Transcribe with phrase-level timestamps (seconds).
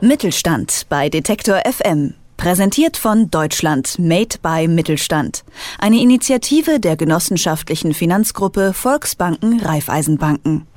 [0.00, 2.14] Mittelstand bei Detektor FM.
[2.36, 5.42] Präsentiert von Deutschland Made by Mittelstand.
[5.80, 10.68] Eine Initiative der genossenschaftlichen Finanzgruppe Volksbanken Raiffeisenbanken.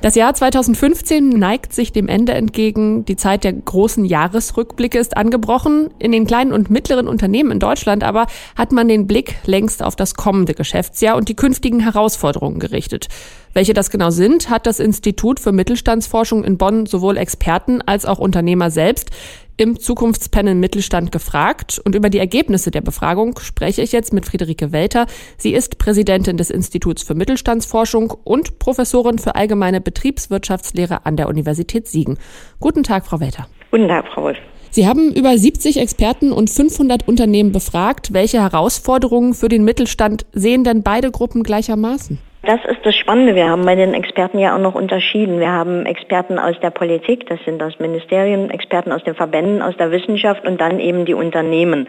[0.00, 3.04] Das Jahr 2015 neigt sich dem Ende entgegen.
[3.04, 5.90] Die Zeit der großen Jahresrückblicke ist angebrochen.
[5.98, 8.26] In den kleinen und mittleren Unternehmen in Deutschland aber
[8.56, 13.08] hat man den Blick längst auf das kommende Geschäftsjahr und die künftigen Herausforderungen gerichtet.
[13.54, 18.18] Welche das genau sind, hat das Institut für Mittelstandsforschung in Bonn sowohl Experten als auch
[18.18, 19.10] Unternehmer selbst
[19.58, 21.80] im Zukunftspanel Mittelstand gefragt.
[21.84, 25.06] Und über die Ergebnisse der Befragung spreche ich jetzt mit Friederike Welter.
[25.36, 31.86] Sie ist Präsidentin des Instituts für Mittelstandsforschung und Professorin für allgemeine Betriebswirtschaftslehre an der Universität
[31.86, 32.18] Siegen.
[32.58, 33.46] Guten Tag, Frau Welter.
[33.70, 34.38] Guten Tag, Frau Wolf.
[34.70, 38.14] Sie haben über 70 Experten und 500 Unternehmen befragt.
[38.14, 42.18] Welche Herausforderungen für den Mittelstand sehen denn beide Gruppen gleichermaßen?
[42.44, 43.36] Das ist das Spannende.
[43.36, 45.38] Wir haben bei den Experten ja auch noch unterschieden.
[45.38, 49.76] Wir haben Experten aus der Politik, das sind aus Ministerien, Experten aus den Verbänden, aus
[49.76, 51.88] der Wissenschaft und dann eben die Unternehmen.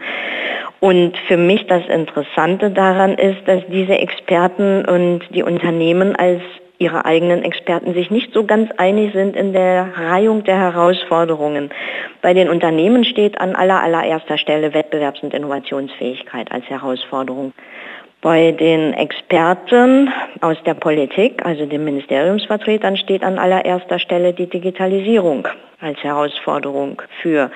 [0.78, 6.40] Und für mich das Interessante daran ist, dass diese Experten und die Unternehmen als
[6.78, 11.70] ihre eigenen Experten sich nicht so ganz einig sind in der Reihung der Herausforderungen.
[12.22, 17.54] Bei den Unternehmen steht an aller allererster Stelle Wettbewerbs- und Innovationsfähigkeit als Herausforderung.
[18.24, 25.46] Bei den Experten aus der Politik, also den Ministeriumsvertretern, steht an allererster Stelle die Digitalisierung
[25.84, 27.50] als Herausforderung für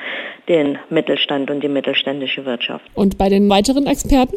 [0.48, 2.84] den Mittelstand und die mittelständische Wirtschaft.
[2.94, 4.36] Und bei den weiteren Experten?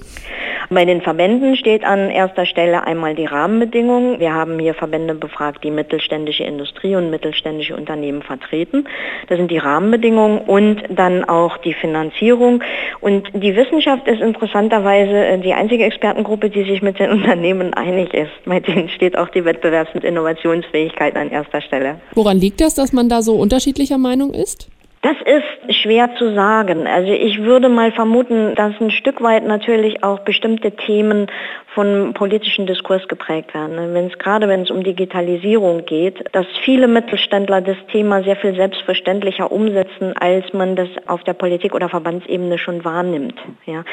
[0.69, 4.19] Bei den Verbänden steht an erster Stelle einmal die Rahmenbedingungen.
[4.19, 8.85] Wir haben hier Verbände befragt, die mittelständische Industrie und mittelständische Unternehmen vertreten.
[9.27, 12.63] Das sind die Rahmenbedingungen und dann auch die Finanzierung.
[13.01, 18.13] Und die Wissenschaft ist interessanterweise äh, die einzige Expertengruppe, die sich mit den Unternehmen einig
[18.13, 18.31] ist.
[18.45, 21.99] Bei denen steht auch die Wettbewerbs- und Innovationsfähigkeit an erster Stelle.
[22.15, 23.35] Woran liegt das, dass man da so
[23.81, 24.67] unterschiedlicher Meinung ist?
[25.01, 26.85] Das ist schwer zu sagen.
[26.85, 31.25] Also ich würde mal vermuten, dass ein Stück weit natürlich auch bestimmte Themen
[31.73, 33.95] von politischen Diskurs geprägt werden.
[33.95, 38.55] Wenn es gerade wenn es um Digitalisierung geht, dass viele Mittelständler das Thema sehr viel
[38.55, 43.35] selbstverständlicher umsetzen, als man das auf der Politik- oder Verbandsebene schon wahrnimmt.
[43.65, 43.83] Ja.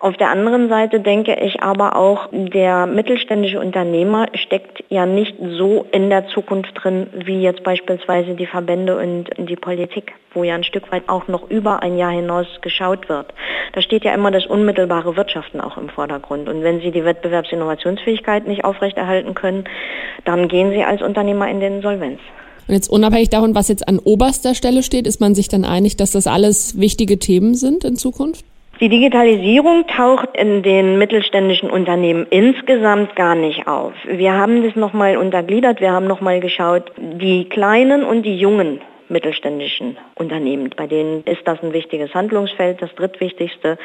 [0.00, 5.86] Auf der anderen Seite denke ich aber auch, der mittelständische Unternehmer steckt ja nicht so
[5.92, 10.64] in der Zukunft drin, wie jetzt beispielsweise die Verbände und die Politik, wo ja ein
[10.64, 13.26] Stück weit auch noch über ein Jahr hinaus geschaut wird.
[13.72, 16.48] Da steht ja immer das unmittelbare Wirtschaften auch im Vordergrund.
[16.48, 19.64] Und wenn Sie die Wettbewerbsinnovationsfähigkeit nicht aufrechterhalten können,
[20.24, 22.20] dann gehen Sie als Unternehmer in den Insolvenz.
[22.68, 25.96] Und jetzt unabhängig davon, was jetzt an oberster Stelle steht, ist man sich dann einig,
[25.96, 28.44] dass das alles wichtige Themen sind in Zukunft?
[28.80, 33.92] Die Digitalisierung taucht in den mittelständischen Unternehmen insgesamt gar nicht auf.
[34.06, 38.80] Wir haben das nochmal untergliedert, wir haben nochmal geschaut, die kleinen und die jungen
[39.10, 40.70] mittelständischen Unternehmen.
[40.76, 43.78] Bei denen ist das ein wichtiges Handlungsfeld, das drittwichtigste.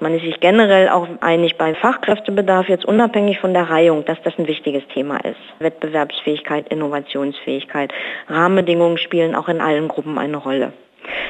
[0.00, 4.38] Man ist sich generell auch einig bei Fachkräftebedarf, jetzt unabhängig von der Reihung, dass das
[4.38, 5.40] ein wichtiges Thema ist.
[5.58, 7.92] Wettbewerbsfähigkeit, Innovationsfähigkeit,
[8.28, 10.72] Rahmenbedingungen spielen auch in allen Gruppen eine Rolle.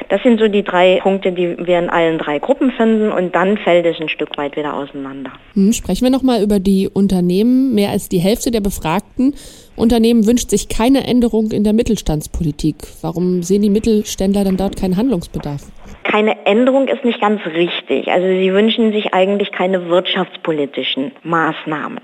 [0.09, 3.57] Das sind so die drei Punkte, die wir in allen drei Gruppen finden und dann
[3.57, 5.31] fällt es ein Stück weit wieder auseinander.
[5.53, 7.73] Hm, sprechen wir nochmal über die Unternehmen.
[7.73, 9.35] Mehr als die Hälfte der Befragten
[9.75, 12.75] Unternehmen wünscht sich keine Änderung in der Mittelstandspolitik.
[13.01, 15.63] Warum sehen die Mittelständler denn dort keinen Handlungsbedarf?
[16.03, 18.11] Keine Änderung ist nicht ganz richtig.
[18.11, 21.99] Also sie wünschen sich eigentlich keine wirtschaftspolitischen Maßnahmen.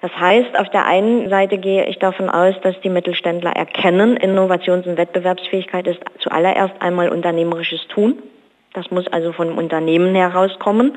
[0.00, 4.86] Das heißt, auf der einen Seite gehe ich davon aus, dass die Mittelständler erkennen, Innovations-
[4.86, 8.18] und Wettbewerbsfähigkeit ist zuallererst einmal unternehmerisches Tun.
[8.74, 10.96] Das muss also von Unternehmen herauskommen.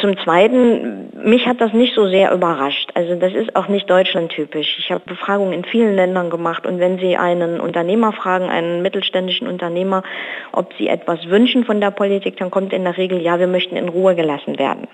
[0.00, 2.90] Zum Zweiten, mich hat das nicht so sehr überrascht.
[2.94, 4.76] Also das ist auch nicht deutschlandtypisch.
[4.78, 9.48] Ich habe Befragungen in vielen Ländern gemacht und wenn Sie einen Unternehmer fragen, einen mittelständischen
[9.48, 10.02] Unternehmer,
[10.52, 13.76] ob sie etwas wünschen von der Politik, dann kommt in der Regel, ja, wir möchten
[13.76, 14.86] in Ruhe gelassen werden.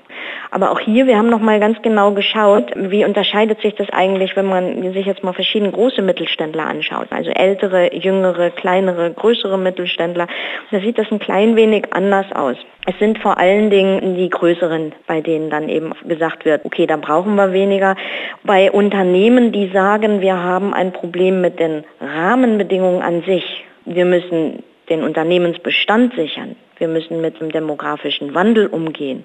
[0.50, 4.36] Aber auch hier, wir haben noch mal ganz genau geschaut, wie unterscheidet sich das eigentlich,
[4.36, 10.26] wenn man sich jetzt mal verschiedene große Mittelständler anschaut, also ältere, jüngere, kleinere, größere Mittelständler.
[10.70, 12.56] Da sieht das ein klein wenig anders aus.
[12.86, 16.96] Es sind vor allen Dingen die größeren, bei denen dann eben gesagt wird, okay, da
[16.96, 17.96] brauchen wir weniger.
[18.44, 23.64] Bei Unternehmen, die sagen, wir haben ein Problem mit den Rahmenbedingungen an sich.
[23.84, 26.56] Wir müssen den Unternehmensbestand sichern.
[26.78, 29.24] Wir müssen mit dem demografischen Wandel umgehen.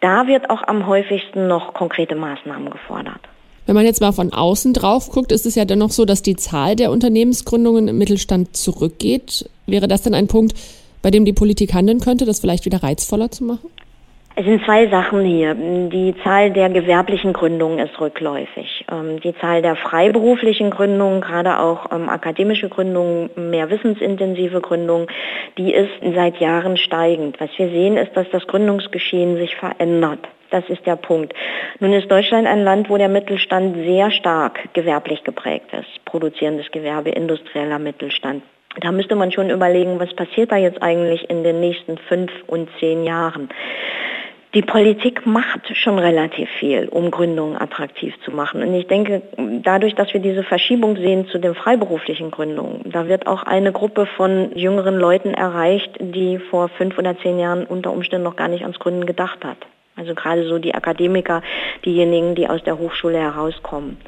[0.00, 3.20] Da wird auch am häufigsten noch konkrete Maßnahmen gefordert.
[3.66, 6.34] Wenn man jetzt mal von außen drauf guckt, ist es ja dennoch so, dass die
[6.34, 9.48] Zahl der Unternehmensgründungen im Mittelstand zurückgeht.
[9.66, 10.54] Wäre das dann ein Punkt,
[11.02, 13.70] bei dem die Politik handeln könnte, das vielleicht wieder reizvoller zu machen?
[14.36, 15.54] Es sind zwei Sachen hier.
[15.54, 18.86] Die Zahl der gewerblichen Gründungen ist rückläufig.
[18.90, 25.08] Ähm, die Zahl der freiberuflichen Gründungen, gerade auch ähm, akademische Gründungen, mehr wissensintensive Gründungen,
[25.58, 27.40] die ist seit Jahren steigend.
[27.40, 30.20] Was wir sehen, ist, dass das Gründungsgeschehen sich verändert.
[30.50, 31.34] Das ist der Punkt.
[31.80, 36.04] Nun ist Deutschland ein Land, wo der Mittelstand sehr stark gewerblich geprägt ist.
[36.04, 38.42] Produzierendes Gewerbe, industrieller Mittelstand.
[38.78, 42.68] Da müsste man schon überlegen, was passiert da jetzt eigentlich in den nächsten fünf und
[42.78, 43.48] zehn Jahren.
[44.54, 48.62] Die Politik macht schon relativ viel, um Gründungen attraktiv zu machen.
[48.62, 49.22] Und ich denke,
[49.62, 54.06] dadurch, dass wir diese Verschiebung sehen zu den freiberuflichen Gründungen, da wird auch eine Gruppe
[54.06, 58.62] von jüngeren Leuten erreicht, die vor fünf oder zehn Jahren unter Umständen noch gar nicht
[58.62, 59.58] ans Gründen gedacht hat.
[59.94, 61.42] Also gerade so die Akademiker,
[61.84, 63.98] diejenigen, die aus der Hochschule herauskommen.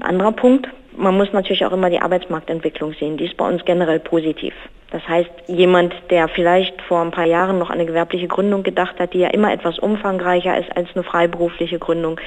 [0.00, 0.66] Ein anderer Punkt,
[0.96, 3.18] man muss natürlich auch immer die Arbeitsmarktentwicklung sehen.
[3.18, 4.54] Die ist bei uns generell positiv.
[4.90, 9.12] Das heißt, jemand, der vielleicht vor ein paar Jahren noch eine gewerbliche Gründung gedacht hat,
[9.12, 12.18] die ja immer etwas umfangreicher ist als eine freiberufliche Gründung,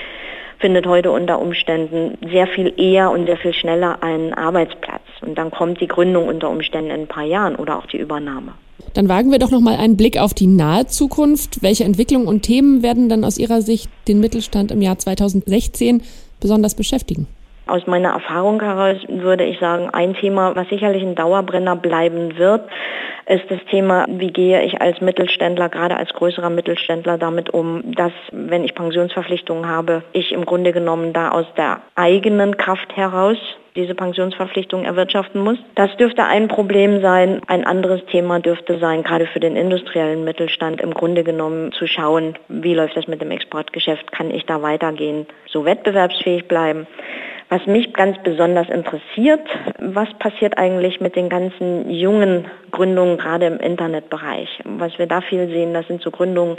[0.60, 5.02] findet heute unter Umständen sehr viel eher und sehr viel schneller einen Arbeitsplatz.
[5.22, 8.54] Und dann kommt die Gründung unter Umständen in ein paar Jahren oder auch die Übernahme.
[8.94, 11.64] Dann wagen wir doch noch mal einen Blick auf die nahe Zukunft.
[11.64, 16.04] Welche Entwicklungen und Themen werden dann aus Ihrer Sicht den Mittelstand im Jahr 2016
[16.40, 17.28] besonders beschäftigen?
[17.74, 22.70] Aus meiner Erfahrung heraus würde ich sagen, ein Thema, was sicherlich ein Dauerbrenner bleiben wird,
[23.26, 28.12] ist das Thema, wie gehe ich als Mittelständler, gerade als größerer Mittelständler damit um, dass,
[28.32, 33.40] wenn ich Pensionsverpflichtungen habe, ich im Grunde genommen da aus der eigenen Kraft heraus
[33.76, 35.58] diese Pensionsverpflichtung erwirtschaften muss.
[35.76, 37.42] Das dürfte ein Problem sein.
[37.48, 42.38] Ein anderes Thema dürfte sein, gerade für den industriellen Mittelstand im Grunde genommen zu schauen,
[42.50, 46.88] wie läuft das mit dem Exportgeschäft, kann ich da weitergehen, so wettbewerbsfähig bleiben.
[47.50, 49.42] Was mich ganz besonders interessiert,
[49.80, 54.50] was passiert eigentlich mit den ganzen jungen Gründungen, gerade im Internetbereich?
[54.64, 56.58] Was wir da viel sehen, das sind so Gründungen,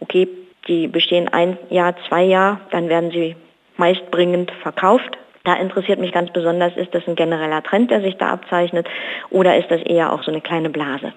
[0.00, 0.28] okay,
[0.68, 3.36] die bestehen ein Jahr, zwei Jahre, dann werden sie
[3.76, 5.18] meistbringend verkauft.
[5.44, 8.86] Da interessiert mich ganz besonders, ist das ein genereller Trend, der sich da abzeichnet,
[9.30, 11.12] oder ist das eher auch so eine kleine Blase?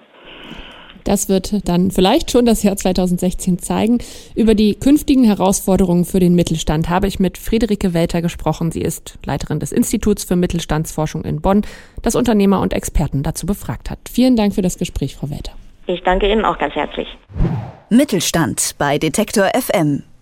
[1.04, 3.98] Das wird dann vielleicht schon das Jahr 2016 zeigen.
[4.34, 8.72] Über die künftigen Herausforderungen für den Mittelstand habe ich mit Friederike Welter gesprochen.
[8.72, 11.62] Sie ist Leiterin des Instituts für Mittelstandsforschung in Bonn,
[12.02, 13.98] das Unternehmer und Experten dazu befragt hat.
[14.10, 15.52] Vielen Dank für das Gespräch, Frau Welter.
[15.86, 17.08] Ich danke Ihnen auch ganz herzlich.
[17.90, 20.04] Mittelstand bei Detektor FM.